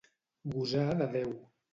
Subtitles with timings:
[0.53, 1.35] Gosar de Déu.